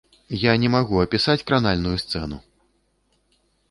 Я 0.43 0.53
не 0.63 0.69
магу 0.75 1.03
апісаць 1.03 1.37
кранальную 1.51 1.95
сцэну! 2.07 2.37